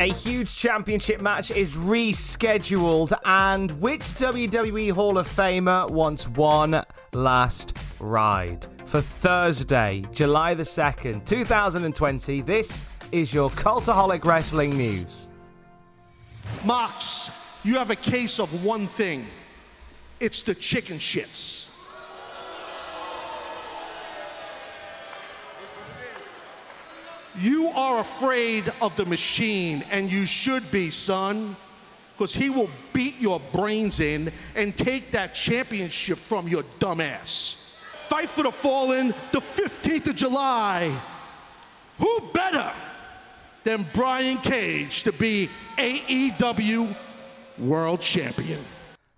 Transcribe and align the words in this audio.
A 0.00 0.12
huge 0.12 0.56
championship 0.56 1.20
match 1.20 1.52
is 1.52 1.76
rescheduled, 1.76 3.12
and 3.24 3.70
which 3.80 4.00
WWE 4.00 4.90
Hall 4.90 5.18
of 5.18 5.28
Famer 5.28 5.88
wants 5.88 6.26
one 6.28 6.82
last 7.12 7.78
ride? 8.00 8.66
For 8.86 9.00
Thursday, 9.00 10.04
July 10.10 10.54
the 10.54 10.64
2nd, 10.64 11.24
2020, 11.24 12.40
this 12.42 12.84
is 13.12 13.32
your 13.32 13.50
Cultaholic 13.50 14.24
Wrestling 14.24 14.76
News. 14.76 15.28
Mox, 16.64 17.60
you 17.62 17.74
have 17.74 17.90
a 17.90 17.96
case 17.96 18.40
of 18.40 18.64
one 18.64 18.88
thing 18.88 19.24
it's 20.18 20.42
the 20.42 20.56
chicken 20.56 20.98
shits. 20.98 21.73
You 27.38 27.68
are 27.68 27.98
afraid 27.98 28.72
of 28.80 28.94
the 28.96 29.04
machine, 29.04 29.84
and 29.90 30.10
you 30.10 30.24
should 30.24 30.70
be, 30.70 30.90
son, 30.90 31.56
because 32.12 32.34
he 32.34 32.48
will 32.48 32.70
beat 32.92 33.18
your 33.18 33.40
brains 33.52 33.98
in 33.98 34.30
and 34.54 34.76
take 34.76 35.10
that 35.10 35.34
championship 35.34 36.18
from 36.18 36.46
your 36.46 36.62
dumbass. 36.78 37.76
Fight 38.08 38.30
for 38.30 38.44
the 38.44 38.52
Fallen, 38.52 39.08
the 39.32 39.40
15th 39.40 40.08
of 40.08 40.16
July. 40.16 40.96
Who 41.98 42.20
better 42.32 42.72
than 43.64 43.86
Brian 43.92 44.38
Cage 44.38 45.02
to 45.02 45.12
be 45.12 45.50
AEW 45.76 46.94
World 47.58 48.00
Champion? 48.00 48.60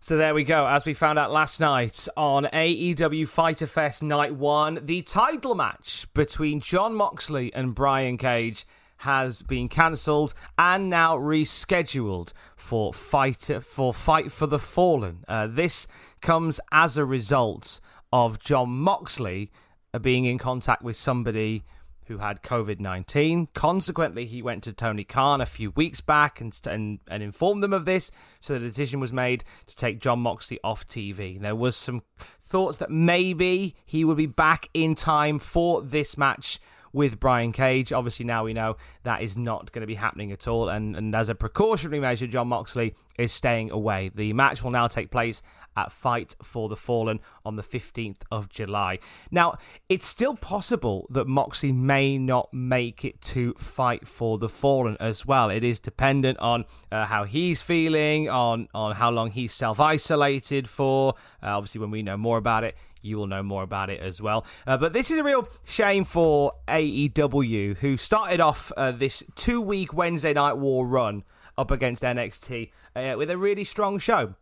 So 0.06 0.16
there 0.16 0.34
we 0.34 0.44
go. 0.44 0.68
As 0.68 0.86
we 0.86 0.94
found 0.94 1.18
out 1.18 1.32
last 1.32 1.58
night 1.58 2.06
on 2.16 2.44
AEW 2.44 3.26
Fyter 3.26 3.66
Fest 3.66 4.04
Night 4.04 4.36
1, 4.36 4.82
the 4.84 5.02
title 5.02 5.56
match 5.56 6.06
between 6.14 6.60
Jon 6.60 6.94
Moxley 6.94 7.52
and 7.52 7.74
Brian 7.74 8.16
Cage 8.16 8.64
has 8.98 9.42
been 9.42 9.68
cancelled 9.68 10.32
and 10.56 10.88
now 10.88 11.18
rescheduled 11.18 12.32
for 12.54 12.92
fight 12.92 13.50
for 13.62 13.92
Fight 13.92 14.30
for 14.30 14.46
the 14.46 14.60
Fallen. 14.60 15.24
Uh, 15.26 15.48
this 15.48 15.88
comes 16.20 16.60
as 16.70 16.96
a 16.96 17.04
result 17.04 17.80
of 18.12 18.38
Jon 18.38 18.68
Moxley 18.68 19.50
uh, 19.92 19.98
being 19.98 20.24
in 20.24 20.38
contact 20.38 20.82
with 20.82 20.94
somebody 20.94 21.64
who 22.06 22.18
had 22.18 22.42
COVID 22.42 22.80
19. 22.80 23.48
Consequently, 23.54 24.26
he 24.26 24.42
went 24.42 24.62
to 24.64 24.72
Tony 24.72 25.04
Khan 25.04 25.40
a 25.40 25.46
few 25.46 25.70
weeks 25.72 26.00
back 26.00 26.40
and, 26.40 26.58
and, 26.68 27.00
and 27.08 27.22
informed 27.22 27.62
them 27.62 27.72
of 27.72 27.84
this. 27.84 28.10
So 28.40 28.54
the 28.54 28.60
decision 28.60 29.00
was 29.00 29.12
made 29.12 29.44
to 29.66 29.76
take 29.76 30.00
Jon 30.00 30.20
Moxley 30.20 30.60
off 30.62 30.86
TV. 30.86 31.40
There 31.40 31.54
was 31.54 31.76
some 31.76 32.02
thoughts 32.40 32.78
that 32.78 32.90
maybe 32.90 33.74
he 33.84 34.04
would 34.04 34.16
be 34.16 34.26
back 34.26 34.68
in 34.72 34.94
time 34.94 35.38
for 35.38 35.82
this 35.82 36.16
match 36.16 36.60
with 36.92 37.20
Brian 37.20 37.52
Cage. 37.52 37.92
Obviously, 37.92 38.24
now 38.24 38.44
we 38.44 38.54
know 38.54 38.76
that 39.02 39.20
is 39.20 39.36
not 39.36 39.70
going 39.72 39.82
to 39.82 39.86
be 39.86 39.96
happening 39.96 40.32
at 40.32 40.48
all. 40.48 40.68
And, 40.68 40.96
and 40.96 41.14
as 41.14 41.28
a 41.28 41.34
precautionary 41.34 42.00
measure, 42.00 42.26
Jon 42.26 42.48
Moxley 42.48 42.94
is 43.18 43.32
staying 43.32 43.70
away. 43.70 44.10
The 44.14 44.32
match 44.32 44.62
will 44.62 44.70
now 44.70 44.86
take 44.86 45.10
place 45.10 45.42
at 45.76 45.92
Fight 45.92 46.36
for 46.42 46.68
the 46.68 46.76
Fallen 46.76 47.20
on 47.44 47.56
the 47.56 47.62
15th 47.62 48.22
of 48.30 48.48
July. 48.48 48.98
Now, 49.30 49.58
it's 49.88 50.06
still 50.06 50.36
possible 50.36 51.06
that 51.10 51.26
Moxley 51.26 51.72
may 51.72 52.18
not 52.18 52.52
make 52.52 53.04
it 53.04 53.20
to 53.22 53.54
Fight 53.54 54.06
for 54.08 54.38
the 54.38 54.48
Fallen 54.48 54.96
as 55.00 55.26
well. 55.26 55.50
It 55.50 55.64
is 55.64 55.78
dependent 55.78 56.38
on 56.38 56.64
uh, 56.90 57.04
how 57.04 57.24
he's 57.24 57.62
feeling, 57.62 58.28
on, 58.28 58.68
on 58.74 58.94
how 58.94 59.10
long 59.10 59.30
he's 59.30 59.52
self 59.52 59.80
isolated 59.80 60.68
for. 60.68 61.14
Uh, 61.42 61.56
obviously, 61.56 61.80
when 61.80 61.90
we 61.90 62.02
know 62.02 62.16
more 62.16 62.38
about 62.38 62.64
it, 62.64 62.76
you 63.02 63.16
will 63.16 63.26
know 63.26 63.42
more 63.42 63.62
about 63.62 63.90
it 63.90 64.00
as 64.00 64.20
well. 64.20 64.44
Uh, 64.66 64.76
but 64.76 64.92
this 64.92 65.10
is 65.10 65.18
a 65.18 65.24
real 65.24 65.48
shame 65.64 66.04
for 66.04 66.52
AEW, 66.68 67.76
who 67.78 67.96
started 67.96 68.40
off 68.40 68.72
uh, 68.76 68.90
this 68.90 69.22
two 69.34 69.60
week 69.60 69.92
Wednesday 69.92 70.32
Night 70.32 70.54
War 70.54 70.86
run 70.86 71.22
up 71.56 71.70
against 71.70 72.02
NXT 72.02 72.70
uh, 72.94 73.14
with 73.16 73.30
a 73.30 73.38
really 73.38 73.64
strong 73.64 73.98
show 73.98 74.34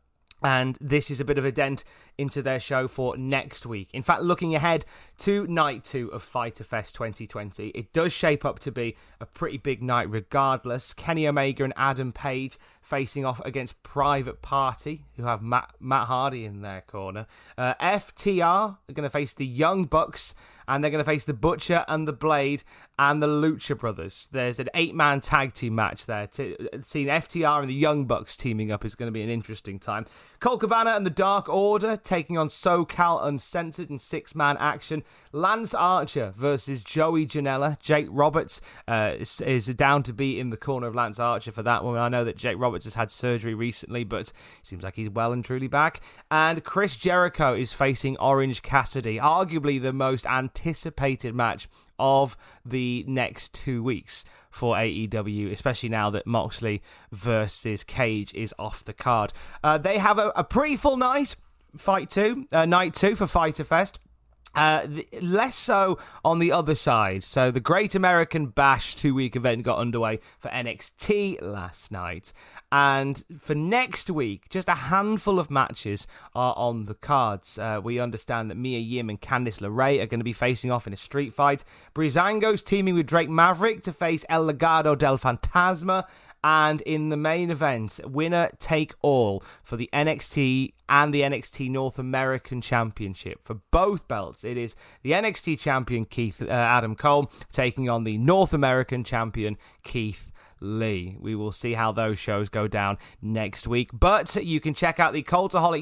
and 0.45 0.77
this 0.81 1.11
is 1.11 1.21
a 1.21 1.25
bit 1.25 1.39
of 1.39 1.45
a 1.45 1.51
dent 1.51 1.85
into 2.19 2.43
their 2.43 2.61
show 2.61 2.89
for 2.89 3.17
next 3.17 3.67
week. 3.67 3.89
In 3.93 4.03
fact, 4.03 4.23
looking 4.23 4.55
ahead 4.55 4.85
to 5.19 5.47
night 5.47 5.85
two 5.85 6.09
of 6.13 6.23
Fyter 6.23 6.65
Fest 6.65 6.95
2020, 6.95 7.69
it 7.69 7.93
does 7.93 8.13
shape 8.13 8.45
up 8.45 8.59
to 8.61 8.73
be 8.73 8.97
a 9.21 9.27
pretty 9.27 9.59
big 9.59 9.83
night 9.83 10.09
regardless. 10.11 10.93
Kenny 10.95 11.27
Omega 11.27 11.65
and 11.65 11.73
Adam 11.77 12.13
Page 12.13 12.59
facing 12.85 13.25
off 13.25 13.41
against 13.45 13.83
Private 13.83 14.43
Party, 14.43 15.07
who 15.17 15.25
have 15.25 15.43
Matt, 15.43 15.71
Matt 15.81 16.07
Hardy 16.07 16.45
in 16.45 16.61
their 16.61 16.83
corner. 16.83 17.27
Uh, 17.57 17.75
FTR 17.75 18.43
are 18.43 18.79
going 18.93 19.05
to 19.05 19.11
face 19.11 19.33
the 19.33 19.47
Young 19.47 19.85
Bucks 19.85 20.35
and 20.69 20.83
they're 20.83 20.91
going 20.91 21.05
to 21.05 21.11
face 21.11 21.25
the 21.25 21.35
Butcher 21.35 21.85
and 21.89 22.09
the 22.09 22.13
Blade 22.13 22.63
and 22.99 23.23
the 23.23 23.27
Lucha 23.27 23.79
Brothers. 23.79 24.29
There's 24.33 24.59
an 24.59 24.69
eight 24.75 24.95
man 24.95 25.21
tag 25.21 25.55
team 25.55 25.75
match 25.75 26.07
there. 26.07 26.29
Seeing 26.33 27.09
FTR 27.09 27.61
and 27.61 27.69
the 27.69 27.75
Young 27.75 28.07
Bucks 28.07 28.37
teaming 28.37 28.71
up 28.71 28.85
is 28.85 28.95
going 28.95 29.09
to 29.09 29.13
be 29.13 29.23
an 29.23 29.29
interesting 29.29 29.79
time. 29.79 30.07
Colt 30.41 30.61
Cabana 30.61 30.91
and 30.91 31.05
the 31.05 31.11
Dark 31.11 31.49
Order 31.49 31.97
taking 32.05 32.39
on 32.39 32.49
SoCal 32.49 33.25
Uncensored 33.25 33.91
in 33.91 33.99
six 33.99 34.35
man 34.35 34.57
action. 34.59 35.03
Lance 35.33 35.75
Archer 35.75 36.35
versus 36.37 36.85
Joey 36.85 37.27
Janela. 37.27 37.79
Jake 37.81 38.07
Roberts 38.11 38.61
uh, 38.87 39.15
is, 39.19 39.41
is, 39.41 39.67
down 39.75 40.03
to 40.05 40.13
be 40.13 40.39
in 40.39 40.51
the 40.51 40.57
corner 40.57 40.87
of 40.87 40.95
Lance 40.95 41.19
Archer 41.19 41.51
for 41.51 41.63
that 41.63 41.83
one. 41.83 41.97
I 41.99 42.09
know 42.09 42.25
that 42.25 42.37
Jake 42.37 42.59
Roberts 42.59 42.85
has 42.85 42.95
had 42.95 43.11
surgery 43.11 43.55
recently, 43.55 44.05
but 44.05 44.33
seems 44.63 44.85
like 44.85 44.97
he's 44.97 45.11
well 45.11 45.33
and 45.33 45.45
truly 45.45 45.69
back. 45.69 46.01
And 46.31 46.63
Chris 46.63 46.97
Jericho 46.97 47.55
is 47.55 47.73
facing 47.73 48.17
Orange 48.19 48.63
Cassidy, 48.63 49.19
arguably 49.19 49.81
the 49.81 49.93
most 49.93 50.27
anticipated 50.27 51.35
match 51.35 51.69
of 51.99 52.37
the 52.65 53.05
next 53.07 53.55
two 53.55 53.83
weeks 53.83 54.25
for 54.51 54.77
AEW, 54.77 55.51
especially 55.51 55.89
now 55.89 56.11
that 56.11 56.27
Moxley 56.27 56.81
versus 57.11 57.83
Cage 57.83 58.33
is 58.35 58.55
off 58.59 58.85
the 58.85 58.93
card. 58.93 59.33
Uh, 59.63 59.79
they 59.79 59.99
have 59.99 60.19
a, 60.19 60.33
a, 60.37 60.45
pretty 60.45 60.77
full 60.77 60.97
night, 60.97 61.35
fight 61.77 62.11
two, 62.11 62.47
uh, 62.53 62.67
night 62.67 62.95
two 62.95 63.17
for 63.17 63.27
Fyter 63.27 63.65
Fest. 63.65 63.99
Uh, 64.55 64.87
less 65.21 65.57
so 65.57 65.99
on 66.25 66.39
the 66.39 66.53
other 66.53 66.75
side. 66.75 67.25
So 67.25 67.51
the 67.51 67.61
Great 67.61 67.95
American 67.95 68.47
Bash 68.47 68.95
two 68.95 69.15
week 69.15 69.35
event 69.35 69.65
got 69.65 69.79
underway 69.79 70.21
for 70.39 70.49
NXT 70.49 71.43
last 71.43 71.91
night. 71.91 72.33
And 72.71 73.23
for 73.39 73.55
next 73.55 74.11
week, 74.11 74.49
just 74.49 74.69
a 74.69 74.75
handful 74.75 75.39
of 75.39 75.51
matches 75.51 76.07
are 76.35 76.55
on 76.57 76.87
the 76.87 76.95
cards. 76.95 77.59
Uh, 77.59 77.81
we 77.83 77.99
understand 77.99 78.51
that 78.51 78.57
Mia 78.57 78.79
Yim 78.79 79.11
and 79.11 79.21
Candice 79.21 79.61
LeRae 79.61 80.01
are 80.01 80.07
going 80.07 80.21
to 80.21 80.25
be 80.25 80.33
facing 80.33 80.71
off 80.71 80.87
in 80.87 80.93
a 80.93 80.97
street 80.97 81.35
fight. 81.35 81.65
Breezango's 81.93 82.63
teaming 82.63 82.95
with 82.95 83.07
Drake 83.07 83.31
Maverick 83.31 83.83
to 83.83 83.93
face 83.93 84.25
El 84.29 84.47
Legado 84.47 84.97
del 84.97 85.19
Fantasma. 85.19 86.05
And 86.45 86.83
in 86.83 87.09
the 87.09 87.17
main 87.17 87.51
event, 87.51 87.99
winner 88.05 88.51
take 88.59 88.93
all 89.01 89.43
for 89.63 89.79
the 89.79 89.89
NXT 89.95 90.75
and 90.91 91.15
the 91.15 91.23
NXT 91.23 91.71
North 91.71 91.99
American 91.99 92.61
Championship. 92.61 93.41
For 93.45 93.61
both 93.71 94.07
belts, 94.09 94.45
it 94.45 94.59
is 94.59 94.77
the 95.03 95.13
NXT 95.13 95.59
champion 95.59 96.05
Keith 96.05 96.43
uh, 96.43 96.51
Adam 96.51 96.97
Cole 96.97 97.33
taking 97.51 97.89
on 97.89 98.05
the 98.05 98.19
North 98.19 98.53
American 98.53 99.05
champion 99.05 99.57
Keith 99.85 100.31
Lee. 100.61 101.17
We 101.19 101.35
will 101.35 101.51
see 101.51 101.73
how 101.73 101.93
those 101.93 102.19
shows 102.19 102.51
go 102.51 102.69
down 102.69 102.99
next 103.23 103.67
week. 103.67 103.89
But 103.95 104.37
you 104.37 104.61
can 104.61 104.75
check 104.75 105.01
out 105.01 105.15
the 105.15 105.23
Cultaholic. 105.23 105.81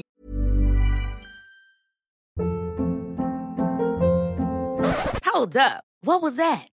Hold 5.25 5.57
up. 5.57 5.83
What 6.03 6.21
was 6.21 6.37
that? 6.37 6.69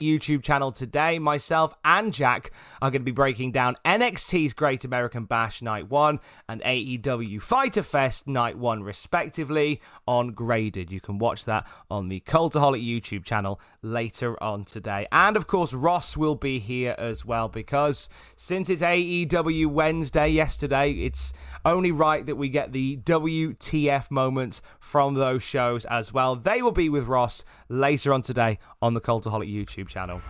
YouTube 0.00 0.42
channel 0.42 0.72
today. 0.72 1.18
Myself 1.18 1.74
and 1.84 2.12
Jack 2.12 2.52
are 2.80 2.90
going 2.90 3.02
to 3.02 3.04
be 3.04 3.12
breaking 3.12 3.52
down 3.52 3.76
NXT's 3.84 4.52
Great 4.52 4.84
American 4.84 5.24
Bash 5.24 5.62
Night 5.62 5.90
1 5.90 6.20
and 6.48 6.60
AEW 6.62 7.40
Fyter 7.40 7.82
Fest 7.82 8.26
Night 8.26 8.58
1, 8.58 8.82
respectively, 8.82 9.80
on 10.06 10.32
Graded. 10.32 10.90
You 10.90 11.00
can 11.00 11.18
watch 11.18 11.44
that 11.44 11.66
on 11.90 12.08
the 12.08 12.20
Cultaholic 12.20 12.84
YouTube 12.84 13.24
channel 13.24 13.60
later 13.82 14.42
on 14.42 14.64
today. 14.64 15.06
And 15.12 15.36
of 15.36 15.46
course, 15.46 15.72
Ross 15.72 16.16
will 16.16 16.34
be 16.34 16.58
here 16.58 16.94
as 16.98 17.24
well 17.24 17.48
because 17.48 18.08
since 18.36 18.68
it's 18.68 18.82
AEW 18.82 19.66
Wednesday 19.66 20.28
yesterday, 20.28 20.92
it's 20.92 21.32
only 21.64 21.92
right 21.92 22.24
that 22.26 22.36
we 22.36 22.48
get 22.48 22.72
the 22.72 22.96
WTF 22.98 24.10
moments 24.10 24.62
from 24.80 25.14
those 25.14 25.42
shows 25.42 25.84
as 25.86 26.12
well. 26.12 26.36
They 26.36 26.62
will 26.62 26.72
be 26.72 26.88
with 26.88 27.04
Ross 27.04 27.44
later 27.68 28.12
on 28.12 28.22
today 28.22 28.58
on 28.80 28.94
the 28.94 29.00
Cultaholic 29.00 29.52
YouTube 29.52 29.87
channel. 29.88 30.20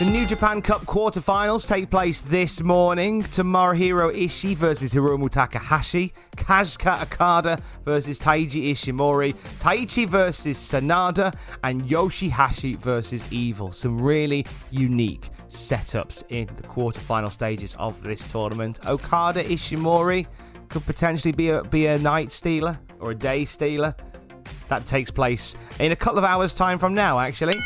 The 0.00 0.10
New 0.10 0.26
Japan 0.26 0.60
Cup 0.60 0.80
quarterfinals 0.86 1.68
take 1.68 1.88
place 1.88 2.20
this 2.20 2.60
morning. 2.60 3.22
Tomohiro 3.22 4.12
Ishii 4.12 4.56
versus 4.56 4.92
Hiromu 4.92 5.30
Takahashi, 5.30 6.12
Kazuchika 6.36 7.00
Okada 7.02 7.62
versus 7.84 8.18
Taiji 8.18 8.72
Ishimori, 8.72 9.34
Taichi 9.60 10.08
versus 10.08 10.58
Sanada, 10.58 11.32
and 11.62 11.88
Yoshi-Hashi 11.88 12.74
versus 12.74 13.32
Evil. 13.32 13.70
Some 13.70 14.00
really 14.00 14.44
unique 14.72 15.30
setups 15.46 16.24
in 16.28 16.46
the 16.56 16.64
quarterfinal 16.64 17.30
stages 17.30 17.76
of 17.78 18.02
this 18.02 18.26
tournament. 18.32 18.84
Okada 18.86 19.44
Ishimori 19.44 20.26
could 20.70 20.84
potentially 20.86 21.30
be 21.30 21.50
a 21.50 21.62
be 21.62 21.86
a 21.86 21.98
night 21.98 22.32
stealer 22.32 22.80
or 22.98 23.12
a 23.12 23.14
day 23.14 23.44
stealer. 23.44 23.94
That 24.68 24.86
takes 24.86 25.10
place 25.10 25.56
in 25.78 25.92
a 25.92 25.96
couple 25.96 26.18
of 26.18 26.24
hours' 26.24 26.54
time 26.54 26.78
from 26.78 26.94
now, 26.94 27.18
actually. 27.18 27.58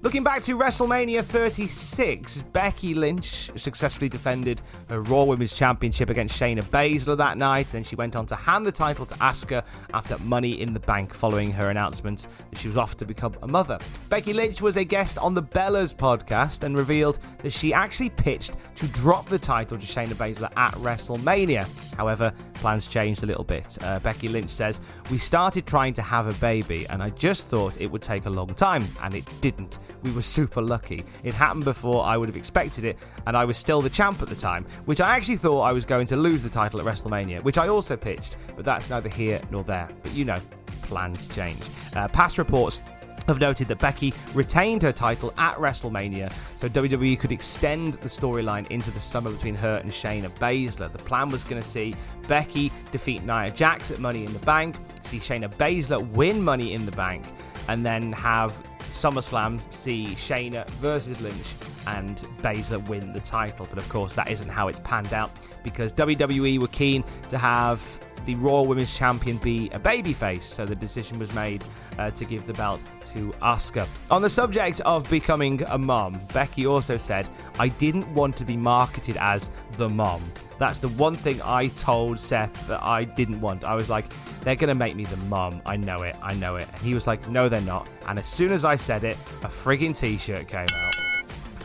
Looking 0.00 0.22
back 0.22 0.42
to 0.42 0.56
WrestleMania 0.56 1.24
36, 1.24 2.38
Becky 2.52 2.94
Lynch 2.94 3.50
successfully 3.56 4.08
defended 4.08 4.60
her 4.88 5.00
Raw 5.00 5.24
Women's 5.24 5.54
Championship 5.54 6.08
against 6.08 6.40
Shayna 6.40 6.62
Baszler 6.62 7.16
that 7.16 7.36
night. 7.36 7.66
Then 7.66 7.82
she 7.82 7.96
went 7.96 8.14
on 8.14 8.24
to 8.26 8.36
hand 8.36 8.64
the 8.64 8.70
title 8.70 9.04
to 9.06 9.14
Asuka 9.16 9.64
after 9.92 10.16
Money 10.18 10.60
in 10.60 10.72
the 10.72 10.78
Bank 10.78 11.12
following 11.12 11.50
her 11.50 11.70
announcement 11.70 12.28
that 12.48 12.60
she 12.60 12.68
was 12.68 12.76
off 12.76 12.96
to 12.98 13.04
become 13.04 13.34
a 13.42 13.48
mother. 13.48 13.76
Becky 14.08 14.32
Lynch 14.32 14.62
was 14.62 14.76
a 14.76 14.84
guest 14.84 15.18
on 15.18 15.34
the 15.34 15.42
Bellas 15.42 15.92
podcast 15.92 16.62
and 16.62 16.76
revealed 16.76 17.18
that 17.38 17.52
she 17.52 17.74
actually 17.74 18.10
pitched 18.10 18.52
to 18.76 18.86
drop 18.88 19.28
the 19.28 19.38
title 19.38 19.76
to 19.76 19.84
Shayna 19.84 20.14
Baszler 20.14 20.52
at 20.56 20.74
WrestleMania. 20.74 21.66
However, 21.96 22.32
plans 22.54 22.86
changed 22.86 23.24
a 23.24 23.26
little 23.26 23.42
bit. 23.42 23.76
Uh, 23.82 23.98
Becky 23.98 24.28
Lynch 24.28 24.50
says, 24.50 24.80
We 25.10 25.18
started 25.18 25.66
trying 25.66 25.94
to 25.94 26.02
have 26.02 26.28
a 26.28 26.40
baby, 26.40 26.86
and 26.88 27.02
I 27.02 27.10
just 27.10 27.48
thought 27.48 27.80
it 27.80 27.90
would 27.90 28.02
take 28.02 28.26
a 28.26 28.30
long 28.30 28.54
time, 28.54 28.84
and 29.02 29.12
it 29.12 29.24
didn't. 29.40 29.80
We 30.02 30.12
were 30.12 30.22
super 30.22 30.62
lucky. 30.62 31.04
It 31.24 31.34
happened 31.34 31.64
before 31.64 32.04
I 32.04 32.16
would 32.16 32.28
have 32.28 32.36
expected 32.36 32.84
it, 32.84 32.98
and 33.26 33.36
I 33.36 33.44
was 33.44 33.56
still 33.56 33.80
the 33.80 33.90
champ 33.90 34.22
at 34.22 34.28
the 34.28 34.36
time, 34.36 34.64
which 34.84 35.00
I 35.00 35.16
actually 35.16 35.36
thought 35.36 35.62
I 35.62 35.72
was 35.72 35.84
going 35.84 36.06
to 36.08 36.16
lose 36.16 36.42
the 36.42 36.50
title 36.50 36.80
at 36.80 36.86
WrestleMania, 36.86 37.42
which 37.42 37.58
I 37.58 37.68
also 37.68 37.96
pitched, 37.96 38.36
but 38.56 38.64
that's 38.64 38.90
neither 38.90 39.08
here 39.08 39.40
nor 39.50 39.64
there. 39.64 39.88
But 40.02 40.14
you 40.14 40.24
know, 40.24 40.38
plans 40.82 41.28
change. 41.28 41.60
Uh, 41.94 42.08
past 42.08 42.38
reports 42.38 42.80
have 43.28 43.40
noted 43.40 43.68
that 43.68 43.78
Becky 43.78 44.14
retained 44.34 44.82
her 44.82 44.92
title 44.92 45.32
at 45.36 45.54
WrestleMania, 45.56 46.32
so 46.56 46.68
WWE 46.68 47.18
could 47.20 47.30
extend 47.30 47.94
the 47.94 48.08
storyline 48.08 48.66
into 48.70 48.90
the 48.90 49.00
summer 49.00 49.30
between 49.30 49.54
her 49.54 49.78
and 49.82 49.90
Shayna 49.90 50.30
Baszler. 50.38 50.90
The 50.90 50.98
plan 50.98 51.28
was 51.28 51.44
going 51.44 51.60
to 51.60 51.68
see 51.68 51.94
Becky 52.26 52.72
defeat 52.90 53.22
Nia 53.24 53.50
Jax 53.50 53.90
at 53.90 53.98
Money 53.98 54.24
in 54.24 54.32
the 54.32 54.38
Bank, 54.40 54.76
see 55.02 55.18
Shayna 55.18 55.52
Baszler 55.54 56.06
win 56.12 56.42
Money 56.42 56.72
in 56.72 56.86
the 56.86 56.92
Bank, 56.92 57.24
and 57.68 57.84
then 57.84 58.12
have 58.12 58.58
SummerSlam 58.90 59.72
see 59.72 60.06
Shayna 60.06 60.68
versus 60.70 61.20
Lynch 61.20 61.54
and 61.86 62.16
Baszler 62.42 62.86
win 62.88 63.12
the 63.12 63.20
title. 63.20 63.66
But 63.68 63.78
of 63.78 63.88
course, 63.88 64.14
that 64.14 64.30
isn't 64.30 64.48
how 64.48 64.68
it's 64.68 64.80
panned 64.80 65.12
out 65.12 65.30
because 65.62 65.92
WWE 65.92 66.58
were 66.58 66.68
keen 66.68 67.04
to 67.28 67.38
have 67.38 67.80
the 68.28 68.34
Raw 68.34 68.60
Women's 68.60 68.94
Champion 68.94 69.38
be 69.38 69.70
a 69.72 69.80
babyface, 69.80 70.42
so 70.42 70.66
the 70.66 70.76
decision 70.76 71.18
was 71.18 71.32
made 71.32 71.64
uh, 71.98 72.10
to 72.10 72.26
give 72.26 72.46
the 72.46 72.52
belt 72.52 72.84
to 73.06 73.30
Asuka. 73.40 73.88
On 74.10 74.20
the 74.20 74.28
subject 74.28 74.82
of 74.82 75.08
becoming 75.08 75.62
a 75.62 75.78
mom, 75.78 76.20
Becky 76.34 76.66
also 76.66 76.98
said, 76.98 77.26
I 77.58 77.68
didn't 77.68 78.06
want 78.12 78.36
to 78.36 78.44
be 78.44 78.54
marketed 78.54 79.16
as 79.16 79.50
the 79.78 79.88
mom. 79.88 80.22
That's 80.58 80.78
the 80.78 80.90
one 80.90 81.14
thing 81.14 81.40
I 81.42 81.68
told 81.68 82.20
Seth 82.20 82.68
that 82.68 82.82
I 82.82 83.04
didn't 83.04 83.40
want. 83.40 83.64
I 83.64 83.74
was 83.74 83.88
like, 83.88 84.04
they're 84.42 84.56
going 84.56 84.68
to 84.68 84.78
make 84.78 84.94
me 84.94 85.06
the 85.06 85.16
mom. 85.28 85.62
I 85.64 85.78
know 85.78 86.02
it. 86.02 86.14
I 86.22 86.34
know 86.34 86.56
it. 86.56 86.68
And 86.70 86.82
he 86.82 86.92
was 86.92 87.06
like, 87.06 87.26
no, 87.30 87.48
they're 87.48 87.62
not. 87.62 87.88
And 88.08 88.18
as 88.18 88.26
soon 88.26 88.52
as 88.52 88.62
I 88.62 88.76
said 88.76 89.04
it, 89.04 89.16
a 89.42 89.48
frigging 89.48 89.98
t 89.98 90.18
shirt 90.18 90.48
came 90.48 90.66
out. 90.70 90.94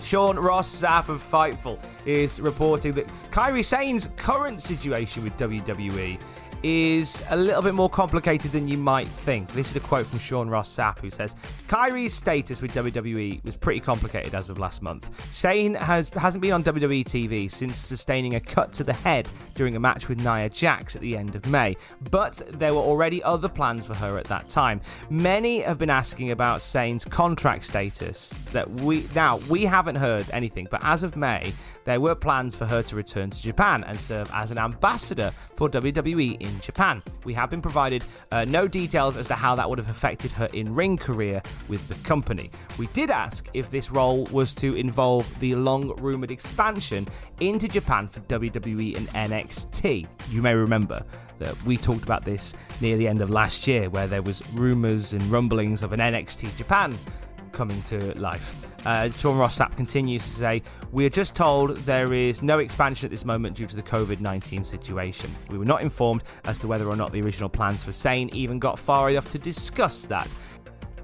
Sean 0.02 0.38
Ross 0.38 0.70
Sapp 0.74 1.10
of 1.10 1.22
Fightful 1.22 1.78
is 2.06 2.40
reporting 2.40 2.94
that 2.94 3.08
Kairi 3.32 3.66
Sane's 3.66 4.10
current 4.16 4.62
situation 4.62 5.24
with 5.24 5.36
WWE 5.38 6.20
is 6.64 7.22
a 7.30 7.36
little 7.36 7.62
bit 7.62 7.74
more 7.74 7.90
complicated 7.90 8.52
than 8.54 8.68
you 8.68 8.78
might 8.78 9.08
think. 9.08 9.52
This 9.52 9.70
is 9.70 9.76
a 9.76 9.80
quote 9.82 10.06
from 10.06 10.20
Sean 10.20 10.50
Ross 10.50 10.74
Sapp, 10.74 11.00
who 11.00 11.10
says 11.10 11.36
Kairi's 11.68 12.14
status 12.14 12.62
with 12.62 12.74
WWE 12.74 13.44
was 13.44 13.58
pretty 13.58 13.82
complicated 13.82 14.34
as 14.34 14.50
of 14.50 14.60
last 14.60 14.82
month. 14.82 15.34
Sane 15.34 15.74
has 15.76 16.10
hasn't 16.10 16.42
been 16.42 16.54
on 16.54 16.64
WWE 16.64 17.04
TV 17.04 17.52
since 17.52 17.78
sustaining 17.78 18.36
a 18.36 18.40
cut 18.40 18.72
to 18.74 18.84
the 18.84 18.94
head 18.94 19.30
during 19.56 19.76
a 19.76 19.80
match 19.80 20.08
with 20.08 20.24
Nia 20.24 20.50
Jax 20.50 20.96
at 20.96 21.02
the 21.02 21.18
end 21.18 21.36
of 21.36 21.46
May, 21.48 21.76
but 22.12 22.42
there 22.54 22.74
were 22.74 22.80
already 22.80 23.22
other 23.24 23.50
plans 23.50 23.86
for 23.86 23.96
her 23.96 24.18
at 24.18 24.26
that 24.26 24.48
time. 24.48 24.80
Many 25.10 25.60
have 25.62 25.78
been 25.78 25.90
asking 25.90 26.32
about 26.32 26.62
Sane's 26.62 27.04
contract 27.04 27.66
status. 27.66 28.30
That 28.54 28.70
we 28.82 29.06
now 29.14 29.38
we 29.50 29.66
haven't 29.66 29.96
heard 29.96 30.26
anything, 30.32 30.68
but 30.72 30.82
as 30.84 31.04
of 31.04 31.18
May, 31.18 31.52
there 31.86 32.00
were 32.00 32.16
plans 32.16 32.56
for 32.56 32.66
her 32.66 32.82
to 32.84 32.96
return 32.96 33.30
to 33.30 33.42
Japan 33.42 33.84
and 33.84 33.98
serve 33.98 34.32
as 34.34 34.52
an 34.52 34.58
ambassador 34.58 35.32
for 35.56 35.70
WWE 35.70 36.40
in 36.40 36.60
Japan. 36.62 37.02
We 37.24 37.34
have 37.34 37.50
been 37.50 37.62
provided 37.62 38.04
uh, 38.32 38.46
no 38.46 38.68
details 38.68 39.18
as 39.18 39.28
to 39.28 39.36
how 39.36 39.56
that 39.56 39.70
would 39.70 39.80
have 39.80 39.90
affected 39.90 40.32
her 40.34 40.46
in 40.54 40.74
ring 40.74 40.98
career 40.98 41.42
with 41.68 41.88
the 41.88 41.96
company. 42.08 42.52
We 42.78 42.88
did 42.88 43.10
ask 43.10 43.48
if 43.54 43.70
this 43.70 43.92
role 43.92 44.26
was 44.26 44.54
to 44.54 44.76
involve 44.76 45.40
the 45.40 45.56
long 45.56 45.94
rumored 46.00 46.32
expansion 46.32 47.08
into 47.40 47.68
Japan 47.68 48.08
for 48.08 48.22
WWE 48.22 48.98
and 48.98 49.08
NXT. 49.10 50.08
You 50.30 50.42
may 50.42 50.54
remember 50.54 51.04
that 51.40 51.62
we 51.64 51.78
talked 51.78 52.04
about 52.04 52.24
this 52.24 52.54
near 52.80 52.96
the 52.98 53.08
end 53.08 53.22
of 53.22 53.30
last 53.30 53.68
year, 53.68 53.90
where 53.90 54.08
there 54.08 54.22
was 54.22 54.48
rumors 54.54 55.14
and 55.14 55.22
rumblings 55.24 55.84
of 55.84 55.92
an 55.92 56.00
NXT 56.00 56.56
Japan 56.58 56.98
coming 57.54 57.82
to 57.84 58.18
life. 58.20 58.56
Uh, 58.86 59.10
Sean 59.10 59.38
Ross 59.38 59.58
Sapp 59.58 59.76
continues 59.78 60.24
to 60.24 60.30
say, 60.30 60.62
We 60.92 61.06
are 61.06 61.10
just 61.10 61.36
told 61.36 61.78
there 61.78 62.14
is 62.14 62.42
no 62.42 62.60
expansion 62.60 63.08
at 63.08 63.12
this 63.12 63.24
moment 63.24 63.56
due 63.56 63.68
to 63.68 63.76
the 63.76 63.84
COVID 63.84 64.20
19 64.20 64.64
situation. 64.64 65.32
We 65.50 65.58
were 65.58 65.66
not 65.66 65.82
informed 65.82 66.24
as 66.46 66.58
to 66.60 66.68
whether 66.68 66.88
or 66.88 66.96
not 66.96 67.12
the 67.14 67.22
original 67.22 67.50
plans 67.50 67.84
for 67.84 67.94
Sane 67.94 68.30
even 68.34 68.60
got 68.60 68.78
far 68.78 69.10
enough 69.10 69.32
to 69.32 69.40
discuss 69.40 70.04
that. 70.04 70.36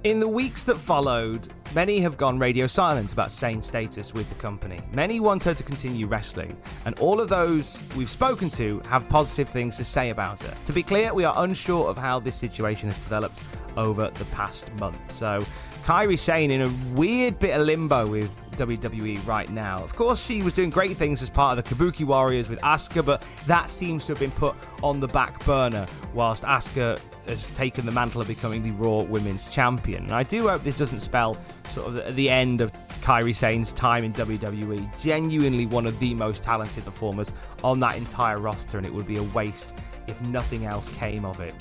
In 0.05 0.21
the 0.21 0.27
weeks 0.29 0.63
that 0.63 0.77
followed, 0.77 1.49
many 1.75 1.99
have 1.99 2.15
gone 2.15 2.39
radio 2.39 2.67
silent 2.67 3.11
about 3.11 3.31
Sane's 3.31 3.65
status 3.65 4.13
with 4.13 4.29
the 4.29 4.35
company. 4.35 4.79
Many 4.93 5.19
want 5.19 5.43
her 5.43 5.53
to 5.53 5.61
continue 5.61 6.07
wrestling, 6.07 6.55
and 6.85 6.97
all 6.99 7.19
of 7.19 7.27
those 7.27 7.81
we've 7.97 8.09
spoken 8.09 8.49
to 8.51 8.79
have 8.87 9.09
positive 9.09 9.49
things 9.49 9.75
to 9.75 9.83
say 9.83 10.11
about 10.11 10.41
her. 10.43 10.55
To 10.67 10.71
be 10.71 10.83
clear, 10.83 11.13
we 11.13 11.25
are 11.25 11.33
unsure 11.39 11.89
of 11.89 11.97
how 11.97 12.17
this 12.17 12.37
situation 12.37 12.87
has 12.87 12.97
developed 12.99 13.41
over 13.75 14.09
the 14.09 14.23
past 14.25 14.73
month. 14.75 15.11
So, 15.11 15.43
Kairi 15.83 16.17
Sane 16.17 16.51
in 16.51 16.61
a 16.61 16.73
weird 16.93 17.37
bit 17.37 17.59
of 17.59 17.65
limbo 17.65 18.07
with 18.07 18.31
WWE 18.59 19.25
right 19.25 19.49
now. 19.49 19.77
Of 19.77 19.95
course, 19.95 20.23
she 20.23 20.41
was 20.43 20.53
doing 20.53 20.69
great 20.69 20.97
things 20.97 21.21
as 21.21 21.29
part 21.29 21.57
of 21.57 21.63
the 21.63 21.75
Kabuki 21.75 22.05
Warriors 22.05 22.49
with 22.49 22.59
Asuka, 22.61 23.05
but 23.05 23.25
that 23.47 23.69
seems 23.69 24.05
to 24.05 24.11
have 24.11 24.19
been 24.19 24.31
put 24.31 24.55
on 24.83 24.99
the 24.99 25.07
back 25.07 25.43
burner 25.45 25.87
whilst 26.13 26.43
Asuka 26.43 26.99
has 27.27 27.47
taken 27.49 27.85
the 27.85 27.91
mantle 27.91 28.21
of 28.21 28.27
becoming 28.27 28.63
the 28.63 28.71
Raw 28.71 29.03
Women's 29.03 29.47
Champion. 29.47 30.03
And 30.03 30.11
I 30.11 30.23
do 30.23 30.47
hope 30.47 30.63
this 30.63 30.77
doesn't 30.77 30.99
spell 30.99 31.37
sort 31.73 31.95
of 31.95 32.15
the 32.15 32.29
end 32.29 32.61
of 32.61 32.71
Kairi 33.01 33.35
Sane's 33.35 33.71
time 33.71 34.03
in 34.03 34.13
WWE. 34.13 34.99
Genuinely 34.99 35.65
one 35.65 35.85
of 35.85 35.97
the 35.99 36.13
most 36.13 36.43
talented 36.43 36.85
performers 36.85 37.33
on 37.63 37.79
that 37.79 37.97
entire 37.97 38.39
roster, 38.39 38.77
and 38.77 38.85
it 38.85 38.93
would 38.93 39.07
be 39.07 39.17
a 39.17 39.23
waste 39.23 39.73
if 40.07 40.19
nothing 40.21 40.65
else 40.65 40.89
came 40.89 41.25
of 41.25 41.39
it. 41.39 41.53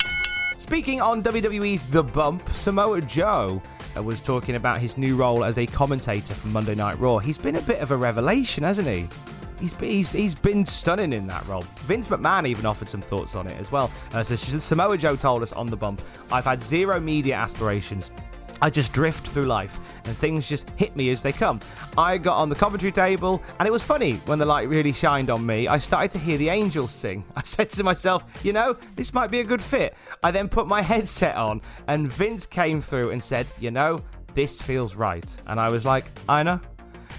Speaking 0.57 1.01
on 1.01 1.23
WWE's 1.23 1.87
The 1.87 2.03
Bump, 2.03 2.53
Samoa 2.53 3.01
Joe 3.01 3.61
was 3.97 4.21
talking 4.21 4.55
about 4.55 4.79
his 4.79 4.97
new 4.97 5.15
role 5.15 5.43
as 5.43 5.57
a 5.57 5.65
commentator 5.65 6.33
for 6.33 6.47
Monday 6.49 6.75
Night 6.75 6.99
Raw. 6.99 7.17
He's 7.17 7.37
been 7.37 7.55
a 7.55 7.61
bit 7.61 7.81
of 7.81 7.91
a 7.91 7.97
revelation, 7.97 8.63
hasn't 8.63 8.87
he? 8.87 9.07
He's, 9.59 9.77
he's, 9.77 10.07
he's 10.09 10.35
been 10.35 10.65
stunning 10.65 11.11
in 11.11 11.27
that 11.27 11.45
role. 11.47 11.65
Vince 11.79 12.07
McMahon 12.07 12.47
even 12.47 12.65
offered 12.65 12.87
some 12.87 13.01
thoughts 13.01 13.35
on 13.35 13.47
it 13.47 13.59
as 13.59 13.71
well. 13.71 13.91
Uh, 14.13 14.23
so 14.23 14.35
Samoa 14.35 14.97
Joe 14.97 15.15
told 15.15 15.43
us 15.43 15.51
on 15.51 15.65
the 15.65 15.75
bump, 15.75 16.01
I've 16.31 16.45
had 16.45 16.63
zero 16.63 16.99
media 16.99 17.35
aspirations. 17.35 18.11
I 18.61 18.69
just 18.69 18.93
drift 18.93 19.27
through 19.27 19.43
life 19.43 19.79
and 20.05 20.15
things 20.17 20.47
just 20.47 20.69
hit 20.71 20.95
me 20.95 21.09
as 21.09 21.23
they 21.23 21.31
come. 21.31 21.59
I 21.97 22.17
got 22.17 22.37
on 22.37 22.49
the 22.49 22.55
commentary 22.55 22.91
table 22.91 23.41
and 23.59 23.67
it 23.67 23.71
was 23.71 23.83
funny 23.83 24.13
when 24.25 24.39
the 24.39 24.45
light 24.45 24.67
really 24.67 24.91
shined 24.91 25.29
on 25.29 25.45
me. 25.45 25.67
I 25.67 25.77
started 25.77 26.11
to 26.11 26.19
hear 26.19 26.37
the 26.37 26.49
angels 26.49 26.91
sing. 26.91 27.23
I 27.35 27.43
said 27.43 27.69
to 27.71 27.83
myself, 27.83 28.23
you 28.43 28.53
know, 28.53 28.77
this 28.95 29.13
might 29.13 29.31
be 29.31 29.39
a 29.39 29.43
good 29.43 29.61
fit. 29.61 29.95
I 30.23 30.31
then 30.31 30.49
put 30.49 30.67
my 30.67 30.81
headset 30.93 31.35
on 31.35 31.61
and 31.87 32.11
Vince 32.11 32.45
came 32.45 32.81
through 32.81 33.11
and 33.11 33.23
said, 33.23 33.47
you 33.59 33.71
know, 33.71 33.99
this 34.33 34.61
feels 34.61 34.95
right. 34.95 35.25
And 35.47 35.59
I 35.59 35.69
was 35.69 35.85
like, 35.85 36.05
I 36.27 36.43
know. 36.43 36.59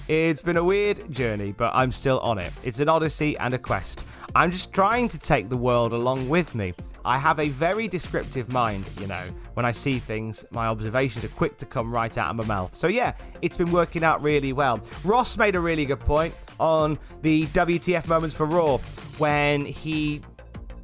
It's 0.08 0.42
been 0.42 0.56
a 0.56 0.64
weird 0.64 1.10
journey, 1.12 1.52
but 1.52 1.72
I'm 1.74 1.92
still 1.92 2.20
on 2.20 2.38
it. 2.38 2.52
It's 2.64 2.80
an 2.80 2.88
odyssey 2.88 3.36
and 3.38 3.54
a 3.54 3.58
quest. 3.58 4.04
I'm 4.34 4.50
just 4.50 4.72
trying 4.72 5.08
to 5.08 5.18
take 5.18 5.48
the 5.48 5.56
world 5.56 5.92
along 5.92 6.28
with 6.28 6.54
me. 6.54 6.74
I 7.04 7.18
have 7.18 7.38
a 7.38 7.48
very 7.48 7.88
descriptive 7.88 8.52
mind, 8.52 8.84
you 9.00 9.06
know. 9.06 9.22
When 9.54 9.64
I 9.66 9.72
see 9.72 9.98
things, 9.98 10.44
my 10.50 10.66
observations 10.66 11.24
are 11.24 11.28
quick 11.28 11.56
to 11.58 11.66
come 11.66 11.92
right 11.92 12.16
out 12.16 12.30
of 12.30 12.36
my 12.36 12.44
mouth. 12.44 12.74
So, 12.74 12.86
yeah, 12.86 13.14
it's 13.42 13.56
been 13.56 13.72
working 13.72 14.04
out 14.04 14.22
really 14.22 14.52
well. 14.52 14.80
Ross 15.04 15.36
made 15.36 15.56
a 15.56 15.60
really 15.60 15.86
good 15.86 16.00
point 16.00 16.34
on 16.58 16.98
the 17.22 17.46
WTF 17.48 18.08
Moments 18.08 18.34
for 18.34 18.46
Raw 18.46 18.78
when 19.18 19.64
he 19.64 20.22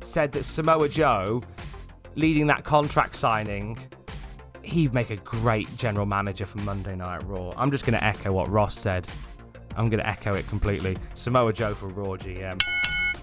said 0.01 0.33
that 0.33 0.45
Samoa 0.45 0.89
Joe, 0.89 1.43
leading 2.15 2.47
that 2.49 2.65
contract 2.65 3.17
signing, 3.17 3.79
he'd 4.63 4.93
make 4.93 5.11
a 5.11 5.17
great 5.17 5.75
general 5.77 6.07
manager 6.07 6.47
for 6.47 6.59
Monday 6.59 6.97
Night 6.97 7.23
Raw. 7.25 7.53
I'm 7.57 7.71
just 7.71 7.87
going 7.87 7.99
to 7.99 8.05
echo 8.05 8.33
what 8.33 8.49
Ross 8.49 8.79
said. 8.79 9.09
I'm 9.77 9.89
going 9.91 10.01
to 10.01 10.09
echo 10.09 10.35
it 10.35 10.47
completely. 10.49 10.97
Samoa 11.15 11.53
Joe 11.53 11.75
for 11.75 11.89
Raw 11.89 12.17
GM. 12.17 12.61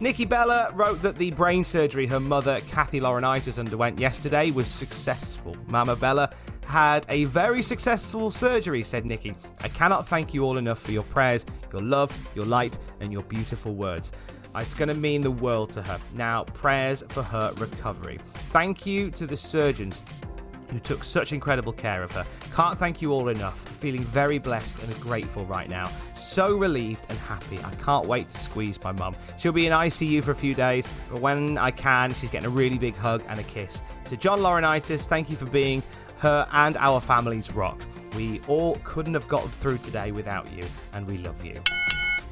Nikki 0.04 0.26
Bella 0.26 0.70
wrote 0.74 1.02
that 1.02 1.18
the 1.18 1.32
brain 1.32 1.64
surgery 1.64 2.06
her 2.08 2.20
mother, 2.20 2.60
Kathy 2.70 3.00
Laurinaitis, 3.00 3.58
underwent 3.58 3.98
yesterday 3.98 4.52
was 4.52 4.68
successful. 4.68 5.56
Mama 5.68 5.96
Bella 5.96 6.30
had 6.66 7.06
a 7.08 7.24
very 7.24 7.64
successful 7.64 8.30
surgery, 8.30 8.84
said 8.84 9.06
Nikki. 9.06 9.34
I 9.62 9.70
cannot 9.70 10.06
thank 10.06 10.34
you 10.34 10.44
all 10.44 10.58
enough 10.58 10.80
for 10.80 10.92
your 10.92 11.04
prayers, 11.04 11.46
your 11.72 11.82
love, 11.82 12.12
your 12.36 12.44
light, 12.44 12.78
and 13.00 13.14
your 13.14 13.22
beautiful 13.24 13.76
words. 13.76 14.12
It's 14.58 14.74
going 14.74 14.90
to 14.90 14.94
mean 14.94 15.22
the 15.22 15.32
world 15.32 15.72
to 15.72 15.82
her. 15.82 15.98
Now, 16.16 16.44
prayers 16.44 17.06
for 17.08 17.24
her 17.24 17.54
recovery. 17.56 18.20
Thank 18.52 18.86
you 18.86 19.10
to 19.12 19.26
the 19.26 19.38
surgeons 19.38 20.02
who 20.74 20.80
took 20.80 21.04
such 21.04 21.32
incredible 21.32 21.72
care 21.72 22.04
of 22.04 22.12
her. 22.12 22.26
Can't 22.54 22.78
thank 22.78 23.02
you 23.02 23.12
all 23.12 23.30
enough. 23.30 23.60
Feeling 23.60 24.04
very 24.04 24.40
blessed 24.40 24.84
and 24.84 25.00
grateful 25.00 25.46
right 25.46 25.70
now. 25.70 25.90
So 26.16 26.58
relieved 26.58 27.06
and 27.10 27.18
happy. 27.20 27.60
I 27.64 27.72
can't 27.76 28.08
wait 28.08 28.30
to 28.30 28.38
squeeze 28.38 28.82
my 28.84 28.92
mum. 28.92 29.16
She'll 29.38 29.52
be 29.52 29.68
in 29.68 29.74
ICU 29.74 30.24
for 30.24 30.32
a 30.32 30.36
few 30.36 30.54
days, 30.54 30.88
but 31.10 31.22
when 31.22 31.58
I 31.58 31.72
can, 31.72 32.14
she's 32.14 32.30
getting 32.30 32.48
a 32.48 32.52
really 32.52 32.78
big 32.78 32.96
hug 32.96 33.24
and 33.30 33.40
a 33.40 33.44
kiss. 33.44 33.82
To 34.10 34.18
John 34.18 34.40
Laurinaitis, 34.40 35.06
thank 35.06 35.30
you 35.30 35.38
for 35.38 35.46
being 35.46 35.84
her 36.18 36.48
and 36.52 36.76
our 36.78 37.00
family's 37.00 37.52
rock. 37.54 37.82
We 38.16 38.42
all 38.48 38.78
couldn't 38.84 39.14
have 39.14 39.28
gotten 39.28 39.50
through 39.50 39.80
today 39.80 40.12
without 40.12 40.52
you, 40.54 40.64
and 40.94 41.08
we 41.08 41.18
love 41.18 41.44
you. 41.46 41.62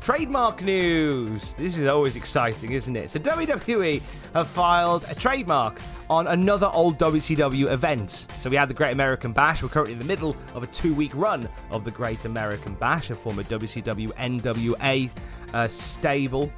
Trademark 0.02 0.64
news. 0.64 1.54
This 1.54 1.78
is 1.78 1.86
always 1.86 2.16
exciting, 2.16 2.72
isn't 2.72 2.96
it? 2.96 3.12
So, 3.12 3.20
WWE 3.20 4.02
have 4.34 4.48
filed 4.48 5.06
a 5.08 5.14
trademark 5.14 5.80
on 6.10 6.26
another 6.26 6.72
old 6.74 6.98
WCW 6.98 7.70
event. 7.70 8.26
So, 8.38 8.50
we 8.50 8.56
had 8.56 8.68
the 8.68 8.74
Great 8.74 8.94
American 8.94 9.32
Bash. 9.32 9.62
We're 9.62 9.70
currently 9.70 9.94
in 9.94 10.00
the 10.00 10.06
middle 10.06 10.36
of 10.56 10.64
a 10.64 10.68
two 10.68 10.96
week 10.96 11.12
run 11.14 11.48
of 11.70 11.86
the 11.86 11.92
Great 11.92 12.26
American 12.26 12.74
Bash, 12.74 13.12
a 13.12 13.16
former 13.16 13.44
WCW 13.44 14.08
NWA 14.16 15.12
uh, 15.54 15.68
stable. 15.68 16.52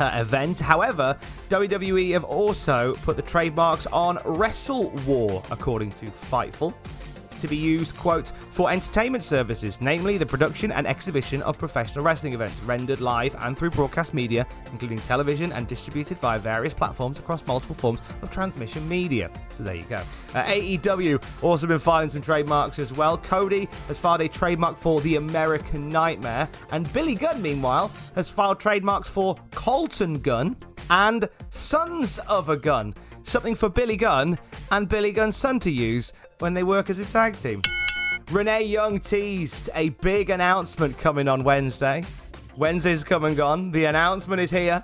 Uh, 0.00 0.10
event. 0.16 0.58
However, 0.58 1.16
WWE 1.50 2.14
have 2.14 2.24
also 2.24 2.94
put 3.04 3.14
the 3.14 3.22
trademarks 3.22 3.86
on 3.86 4.18
Wrestle 4.24 4.90
War, 5.06 5.40
according 5.52 5.92
to 5.92 6.06
Fightful 6.06 6.74
to 7.44 7.48
be 7.48 7.56
used, 7.56 7.94
quote, 7.98 8.32
for 8.52 8.70
entertainment 8.70 9.22
services, 9.22 9.82
namely 9.82 10.16
the 10.16 10.24
production 10.24 10.72
and 10.72 10.86
exhibition 10.86 11.42
of 11.42 11.58
professional 11.58 12.02
wrestling 12.02 12.32
events, 12.32 12.58
rendered 12.60 13.02
live 13.02 13.36
and 13.40 13.58
through 13.58 13.68
broadcast 13.68 14.14
media, 14.14 14.46
including 14.72 14.98
television 15.00 15.52
and 15.52 15.68
distributed 15.68 16.16
via 16.18 16.38
various 16.38 16.72
platforms 16.72 17.18
across 17.18 17.46
multiple 17.46 17.74
forms 17.74 18.00
of 18.22 18.30
transmission 18.30 18.88
media. 18.88 19.30
So 19.52 19.62
there 19.62 19.74
you 19.74 19.84
go. 19.84 20.02
Uh, 20.34 20.44
AEW 20.44 21.22
also 21.42 21.66
been 21.66 21.78
filing 21.78 22.08
some 22.08 22.22
trademarks 22.22 22.78
as 22.78 22.94
well. 22.94 23.18
Cody 23.18 23.68
has 23.88 23.98
filed 23.98 24.22
a 24.22 24.28
trademark 24.28 24.78
for 24.78 25.02
The 25.02 25.16
American 25.16 25.90
Nightmare, 25.90 26.48
and 26.70 26.90
Billy 26.94 27.14
Gunn, 27.14 27.42
meanwhile, 27.42 27.92
has 28.14 28.30
filed 28.30 28.58
trademarks 28.58 29.08
for 29.08 29.36
Colton 29.50 30.18
Gunn 30.20 30.56
and 30.88 31.28
Sons 31.50 32.18
of 32.20 32.48
a 32.48 32.56
Gun. 32.56 32.94
Something 33.22 33.54
for 33.54 33.70
Billy 33.70 33.96
Gunn 33.96 34.38
and 34.70 34.86
Billy 34.86 35.10
Gunn's 35.10 35.36
son 35.36 35.58
to 35.60 35.70
use 35.70 36.12
when 36.38 36.54
they 36.54 36.62
work 36.62 36.90
as 36.90 36.98
a 36.98 37.04
tag 37.04 37.38
team. 37.38 37.62
Renee 38.30 38.64
Young 38.64 39.00
teased 39.00 39.70
a 39.74 39.90
big 39.90 40.30
announcement 40.30 40.96
coming 40.98 41.28
on 41.28 41.44
Wednesday. 41.44 42.02
Wednesday's 42.56 43.04
come 43.04 43.24
and 43.24 43.36
gone. 43.36 43.70
The 43.70 43.84
announcement 43.84 44.40
is 44.40 44.50
here. 44.50 44.82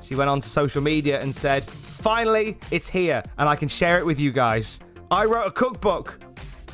She 0.00 0.14
went 0.14 0.30
on 0.30 0.40
to 0.40 0.48
social 0.48 0.82
media 0.82 1.20
and 1.20 1.34
said, 1.34 1.64
Finally, 1.64 2.58
it's 2.70 2.88
here, 2.88 3.22
and 3.38 3.48
I 3.48 3.56
can 3.56 3.68
share 3.68 3.98
it 3.98 4.06
with 4.06 4.20
you 4.20 4.32
guys. 4.32 4.80
I 5.10 5.24
wrote 5.24 5.46
a 5.46 5.50
cookbook. 5.50 6.20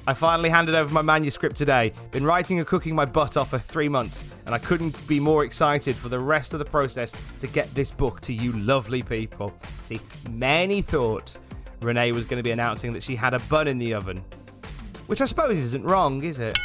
I 0.06 0.12
finally 0.12 0.50
handed 0.50 0.74
over 0.74 0.92
my 0.92 1.00
manuscript 1.00 1.56
today. 1.56 1.92
Been 2.10 2.26
writing 2.26 2.58
and 2.58 2.66
cooking 2.66 2.94
my 2.94 3.06
butt 3.06 3.38
off 3.38 3.50
for 3.50 3.58
three 3.58 3.88
months, 3.88 4.24
and 4.44 4.54
I 4.54 4.58
couldn't 4.58 5.06
be 5.08 5.18
more 5.18 5.44
excited 5.44 5.96
for 5.96 6.10
the 6.10 6.18
rest 6.18 6.52
of 6.52 6.58
the 6.58 6.64
process 6.66 7.14
to 7.40 7.46
get 7.46 7.74
this 7.74 7.90
book 7.90 8.20
to 8.22 8.34
you 8.34 8.52
lovely 8.52 9.02
people. 9.02 9.54
See, 9.84 10.00
many 10.30 10.82
thought 10.82 11.36
Renee 11.84 12.12
was 12.12 12.24
going 12.24 12.38
to 12.38 12.42
be 12.42 12.50
announcing 12.50 12.92
that 12.94 13.02
she 13.02 13.16
had 13.16 13.34
a 13.34 13.38
bun 13.40 13.68
in 13.68 13.78
the 13.78 13.94
oven. 13.94 14.24
Which 15.06 15.20
I 15.20 15.26
suppose 15.26 15.58
isn't 15.58 15.84
wrong, 15.84 16.22
is 16.22 16.40
it? 16.40 16.58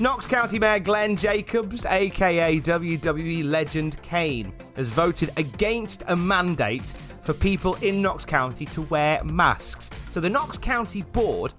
Knox 0.00 0.26
County 0.26 0.58
Mayor 0.58 0.78
Glenn 0.78 1.16
Jacobs, 1.16 1.84
aka 1.84 2.58
WWE 2.58 3.44
legend 3.44 4.00
Kane, 4.02 4.52
has 4.74 4.88
voted 4.88 5.30
against 5.36 6.02
a 6.06 6.16
mandate 6.16 6.94
for 7.22 7.34
people 7.34 7.74
in 7.82 8.00
Knox 8.00 8.24
County 8.24 8.64
to 8.66 8.82
wear 8.82 9.22
masks. 9.24 9.90
So 10.10 10.20
the 10.20 10.30
Knox 10.30 10.58
County 10.58 11.02
Board 11.02 11.52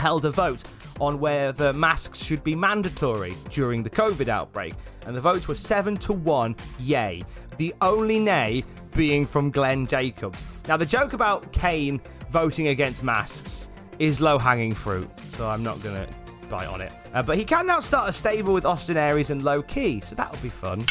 held 0.00 0.24
a 0.24 0.30
vote 0.30 0.64
on 1.00 1.20
whether 1.20 1.72
masks 1.72 2.24
should 2.24 2.42
be 2.42 2.54
mandatory 2.54 3.36
during 3.50 3.82
the 3.82 3.90
COVID 3.90 4.28
outbreak, 4.28 4.74
and 5.06 5.14
the 5.14 5.20
votes 5.20 5.48
were 5.48 5.54
7 5.54 5.96
to 5.98 6.12
1 6.12 6.56
yay. 6.80 7.22
The 7.58 7.74
only 7.80 8.18
nay 8.18 8.64
being 8.94 9.26
from 9.26 9.50
Glenn 9.50 9.86
Jacobs. 9.86 10.44
Now, 10.66 10.76
the 10.76 10.86
joke 10.86 11.12
about 11.12 11.52
Kane 11.52 12.00
voting 12.34 12.66
against 12.66 13.04
masks 13.04 13.70
is 14.00 14.20
low 14.20 14.38
hanging 14.38 14.74
fruit, 14.74 15.08
so 15.34 15.48
I'm 15.48 15.62
not 15.62 15.80
going 15.84 15.94
to 15.94 16.12
bite 16.48 16.66
on 16.66 16.80
it. 16.80 16.90
Uh, 17.14 17.22
but 17.22 17.36
he 17.36 17.44
can 17.44 17.64
now 17.64 17.78
start 17.78 18.08
a 18.08 18.12
stable 18.12 18.52
with 18.52 18.66
Austin 18.66 18.96
Aries 18.96 19.30
and 19.30 19.44
Low 19.44 19.62
Ki, 19.62 20.00
so 20.00 20.16
that'll 20.16 20.42
be 20.42 20.48
fun. 20.48 20.84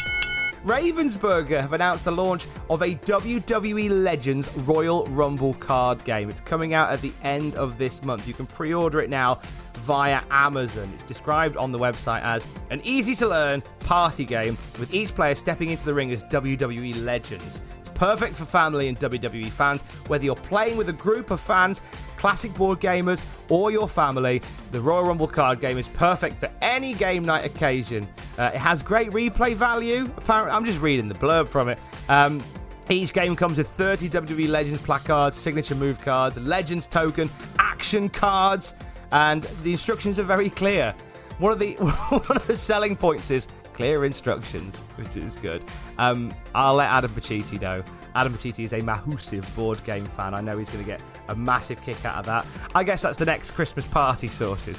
Ravensburger 0.64 1.60
have 1.60 1.74
announced 1.74 2.06
the 2.06 2.12
launch 2.12 2.46
of 2.70 2.80
a 2.80 2.94
WWE 2.94 3.90
Legends 4.02 4.50
Royal 4.60 5.04
Rumble 5.04 5.52
card 5.52 6.02
game. 6.04 6.30
It's 6.30 6.40
coming 6.40 6.72
out 6.72 6.90
at 6.90 7.02
the 7.02 7.12
end 7.22 7.56
of 7.56 7.76
this 7.76 8.02
month. 8.02 8.26
You 8.26 8.32
can 8.32 8.46
pre 8.46 8.72
order 8.72 9.02
it 9.02 9.10
now 9.10 9.40
via 9.80 10.22
Amazon. 10.30 10.90
It's 10.94 11.04
described 11.04 11.58
on 11.58 11.72
the 11.72 11.78
website 11.78 12.22
as 12.22 12.46
an 12.70 12.80
easy 12.84 13.14
to 13.16 13.28
learn 13.28 13.62
party 13.80 14.24
game 14.24 14.56
with 14.80 14.94
each 14.94 15.14
player 15.14 15.34
stepping 15.34 15.68
into 15.68 15.84
the 15.84 15.92
ring 15.92 16.10
as 16.10 16.24
WWE 16.24 17.04
Legends 17.04 17.62
perfect 18.04 18.34
for 18.34 18.44
family 18.44 18.88
and 18.88 19.00
WWE 19.00 19.48
fans. 19.48 19.80
Whether 20.08 20.26
you're 20.26 20.36
playing 20.36 20.76
with 20.76 20.90
a 20.90 20.92
group 20.92 21.30
of 21.30 21.40
fans, 21.40 21.80
classic 22.18 22.52
board 22.52 22.78
gamers, 22.78 23.24
or 23.48 23.70
your 23.70 23.88
family, 23.88 24.42
the 24.72 24.80
Royal 24.80 25.04
Rumble 25.04 25.26
card 25.26 25.58
game 25.58 25.78
is 25.78 25.88
perfect 25.88 26.38
for 26.38 26.50
any 26.60 26.92
game 26.92 27.24
night 27.24 27.46
occasion. 27.46 28.06
Uh, 28.36 28.50
it 28.52 28.60
has 28.60 28.82
great 28.82 29.08
replay 29.12 29.54
value. 29.54 30.04
Apparently, 30.18 30.52
I'm 30.52 30.66
just 30.66 30.82
reading 30.82 31.08
the 31.08 31.14
blurb 31.14 31.48
from 31.48 31.70
it. 31.70 31.78
Um, 32.10 32.44
each 32.90 33.14
game 33.14 33.34
comes 33.34 33.56
with 33.56 33.68
30 33.68 34.10
WWE 34.10 34.48
Legends 34.48 34.82
placards, 34.82 35.34
signature 35.34 35.74
move 35.74 35.98
cards, 36.02 36.36
Legends 36.36 36.86
token, 36.86 37.30
action 37.58 38.10
cards, 38.10 38.74
and 39.12 39.44
the 39.62 39.72
instructions 39.72 40.18
are 40.18 40.24
very 40.24 40.50
clear. 40.50 40.94
One 41.38 41.52
of 41.52 41.58
the 41.58 41.72
one 41.76 42.36
of 42.36 42.46
the 42.46 42.54
selling 42.54 42.96
points 42.96 43.30
is 43.30 43.48
clear 43.74 44.04
instructions, 44.04 44.76
which 44.96 45.16
is 45.16 45.36
good. 45.36 45.62
Um, 45.98 46.32
I'll 46.54 46.74
let 46.74 46.90
Adam 46.90 47.10
Pacitti 47.10 47.60
know. 47.60 47.82
Adam 48.14 48.32
Pacitti 48.32 48.64
is 48.64 48.72
a 48.72 48.80
massive 48.80 49.54
board 49.56 49.82
game 49.84 50.06
fan. 50.06 50.34
I 50.34 50.40
know 50.40 50.56
he's 50.56 50.70
going 50.70 50.84
to 50.84 50.90
get 50.90 51.02
a 51.28 51.34
massive 51.34 51.82
kick 51.82 52.02
out 52.04 52.16
of 52.16 52.26
that. 52.26 52.46
I 52.74 52.84
guess 52.84 53.02
that's 53.02 53.18
the 53.18 53.24
next 53.26 53.50
Christmas 53.50 53.86
party 53.86 54.28
sorted. 54.28 54.76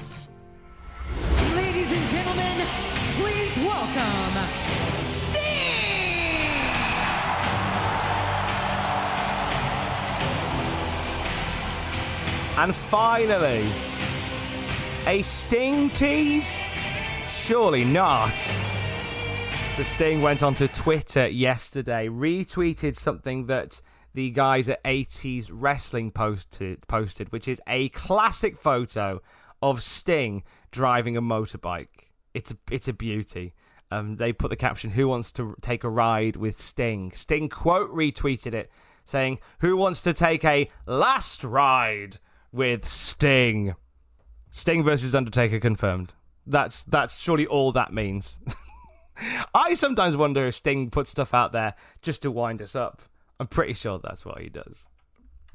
Ladies 1.53 1.91
and 1.91 2.09
gentlemen, 2.09 2.67
please 3.17 3.57
welcome 3.57 4.47
Sting! 4.97 5.41
And 12.57 12.73
finally, 12.73 13.69
a 15.05 15.21
Sting 15.23 15.89
tease? 15.89 16.61
Surely 17.27 17.83
not. 17.83 18.33
So 19.75 19.83
Sting 19.83 20.21
went 20.21 20.41
onto 20.41 20.69
Twitter 20.69 21.27
yesterday, 21.27 22.07
retweeted 22.07 22.95
something 22.95 23.47
that 23.47 23.81
the 24.13 24.29
guys 24.29 24.69
at 24.69 24.81
80s 24.85 25.49
Wrestling 25.51 26.11
posted, 26.11 26.87
posted, 26.87 27.33
which 27.33 27.45
is 27.45 27.59
a 27.67 27.89
classic 27.89 28.57
photo 28.57 29.21
of 29.61 29.83
Sting 29.83 30.43
driving 30.71 31.17
a 31.17 31.21
motorbike. 31.21 32.07
It's 32.33 32.51
a, 32.51 32.57
it's 32.71 32.87
a 32.87 32.93
beauty. 32.93 33.53
Um, 33.91 34.15
they 34.15 34.31
put 34.31 34.49
the 34.49 34.55
caption, 34.55 34.91
Who 34.91 35.09
wants 35.09 35.33
to 35.33 35.57
take 35.59 35.83
a 35.83 35.89
ride 35.89 36.37
with 36.37 36.57
Sting? 36.57 37.11
Sting 37.13 37.49
quote 37.49 37.93
retweeted 37.93 38.53
it, 38.53 38.71
saying, 39.05 39.39
Who 39.59 39.75
wants 39.75 40.01
to 40.03 40.13
take 40.13 40.45
a 40.45 40.69
last 40.85 41.43
ride 41.43 42.19
with 42.53 42.85
Sting? 42.85 43.75
Sting 44.51 44.85
versus 44.85 45.13
Undertaker 45.13 45.59
confirmed. 45.59 46.13
That's 46.47 46.81
that's 46.83 47.19
surely 47.19 47.45
all 47.45 47.73
that 47.73 47.91
means. 47.91 48.39
I 49.53 49.73
sometimes 49.73 50.17
wonder 50.17 50.47
if 50.47 50.55
Sting 50.55 50.89
puts 50.89 51.09
stuff 51.09 51.33
out 51.33 51.51
there 51.51 51.75
just 52.01 52.21
to 52.23 52.31
wind 52.31 52.61
us 52.61 52.75
up. 52.75 53.01
I'm 53.39 53.47
pretty 53.47 53.73
sure 53.73 53.99
that's 53.99 54.25
what 54.25 54.41
he 54.41 54.49
does. 54.49 54.87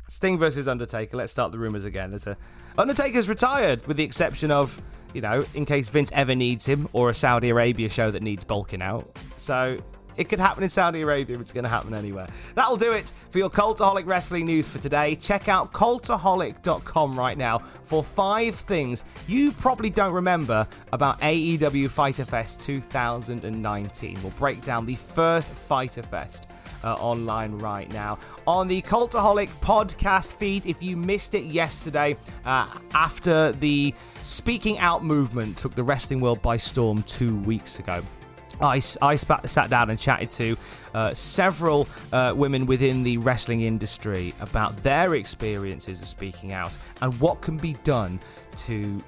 Sting 0.09 0.39
versus 0.39 0.69
Undertaker. 0.69 1.17
Let's 1.17 1.33
start 1.33 1.53
the 1.53 1.59
rumors 1.59 1.85
again. 1.85 2.13
A 2.27 2.37
Undertaker's 2.77 3.29
retired, 3.29 3.87
with 3.87 3.97
the 3.97 4.05
exception 4.05 4.51
of 4.51 4.83
you 5.15 5.21
know, 5.21 5.45
in 5.55 5.65
case 5.65 5.89
Vince 5.89 6.11
ever 6.15 6.35
needs 6.35 6.67
him 6.67 6.89
or 6.93 7.11
a 7.11 7.15
Saudi 7.15 7.51
Arabia 7.51 7.89
show 7.89 8.11
that 8.11 8.23
needs 8.23 8.45
bulking 8.45 8.83
out. 8.83 9.19
So 9.37 9.79
it 10.17 10.29
could 10.29 10.41
happen 10.41 10.63
in 10.63 10.69
Saudi 10.69 11.03
Arabia, 11.03 11.39
it's 11.39 11.53
going 11.53 11.65
to 11.65 11.71
happen 11.71 11.95
anywhere. 11.95 12.29
That'll 12.55 12.77
do 12.77 12.93
it 12.93 13.13
for 13.31 13.39
your 13.39 13.51
Cultaholic 13.51 14.07
Wrestling 14.07 14.47
news 14.47 14.67
for 14.69 14.79
today. 14.79 15.17
Check 15.17 15.49
out 15.49 15.73
cultaholic.com 15.73 17.19
right 17.19 17.39
now 17.39 17.59
for 17.85 18.03
five 18.03 18.55
things 18.55 19.05
you 19.27 19.53
probably 19.53 19.91
don't 19.91 20.13
remember 20.13 20.67
about 20.93 21.21
AEW 21.21 21.89
Fyter 21.89 22.25
Fest 22.25 22.61
2019. 22.61 24.19
We'll 24.23 24.33
break 24.33 24.63
down 24.65 24.87
the 24.87 24.97
first 24.97 25.49
Fyter 25.49 26.03
Fest. 26.03 26.47
Uh, 26.83 26.95
online 26.95 27.53
right 27.59 27.93
now 27.93 28.19
on 28.47 28.67
the 28.67 28.81
Cultaholic 28.81 29.51
podcast 29.61 30.33
feed. 30.37 30.65
If 30.65 30.83
you 30.83 30.97
missed 30.97 31.35
it 31.35 31.45
yesterday, 31.45 32.17
uh, 32.47 32.69
after 32.95 33.53
the 33.53 33.95
Speaking 34.23 34.79
Out 34.79 35.05
movement 35.05 35.59
took 35.59 35.75
the 35.75 35.85
wrestling 35.85 36.21
world 36.21 36.41
by 36.41 36.57
storm 36.57 37.03
two 37.03 37.37
weeks 37.41 37.79
ago. 37.81 38.03
I, 38.61 38.83
I 39.03 39.17
sat 39.17 39.71
down 39.71 39.91
and 39.91 39.99
chatted 39.99 40.31
to 40.33 40.57
uh, 40.95 41.15
several 41.15 41.89
uh, 42.13 42.33
women 42.37 42.67
within 42.67 43.03
the 43.03 43.19
wrestling 43.19 43.63
industry 43.63 44.35
about 44.41 44.77
their 44.79 45.15
experiences 45.15 46.03
of 46.03 46.09
speaking 46.09 46.53
out 46.53 46.77
and 47.01 47.19
what 47.21 47.41
can 47.41 47.57
be 47.57 47.75
done 47.85 48.21
to 48.59 49.03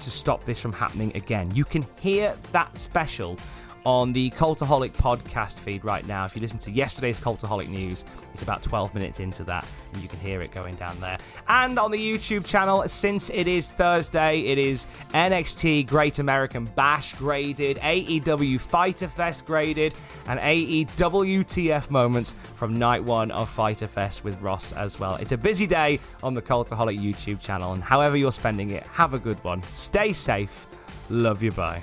to 0.00 0.10
stop 0.10 0.44
this 0.44 0.60
from 0.60 0.72
happening 0.72 1.10
again. 1.16 1.52
You 1.54 1.64
can 1.64 1.84
hear 2.00 2.36
that 2.52 2.78
special 2.78 3.36
on 3.84 4.12
the 4.12 4.30
Cultaholic 4.30 4.92
podcast 4.92 5.58
feed 5.58 5.84
right 5.84 6.06
now. 6.06 6.24
If 6.24 6.34
you 6.34 6.42
listen 6.42 6.58
to 6.60 6.70
yesterday's 6.70 7.18
Cultaholic 7.18 7.68
news, 7.68 8.04
it's 8.34 8.42
about 8.42 8.62
12 8.62 8.94
minutes 8.94 9.20
into 9.20 9.44
that, 9.44 9.66
and 9.92 10.02
you 10.02 10.08
can 10.08 10.20
hear 10.20 10.42
it 10.42 10.52
going 10.52 10.74
down 10.76 10.98
there. 11.00 11.18
And 11.48 11.78
on 11.78 11.90
the 11.90 11.98
YouTube 11.98 12.44
channel, 12.46 12.86
since 12.88 13.30
it 13.30 13.46
is 13.46 13.70
Thursday, 13.70 14.40
it 14.40 14.58
is 14.58 14.86
NXT 15.10 15.86
Great 15.86 16.18
American 16.18 16.66
Bash 16.66 17.14
graded, 17.14 17.78
AEW 17.78 18.60
Fyter 18.60 19.08
Fest 19.08 19.46
graded, 19.46 19.94
and 20.26 20.38
AEWTF 20.40 21.90
moments 21.90 22.34
from 22.56 22.74
night 22.74 23.02
one 23.02 23.30
of 23.30 23.48
Fyter 23.48 23.86
Fest 23.86 24.24
with 24.24 24.40
Ross 24.40 24.72
as 24.72 25.00
well. 25.00 25.16
It's 25.16 25.32
a 25.32 25.38
busy 25.38 25.66
day 25.66 25.98
on 26.22 26.34
the 26.34 26.42
Cultaholic 26.42 26.98
YouTube 26.98 27.40
channel, 27.40 27.72
and 27.72 27.82
however 27.82 28.16
you're 28.16 28.32
spending 28.32 28.70
it, 28.70 28.84
have 28.88 29.14
a 29.14 29.18
good 29.18 29.42
one. 29.42 29.62
Stay 29.64 30.12
safe. 30.12 30.66
Love 31.10 31.42
you. 31.42 31.50
Bye. 31.52 31.82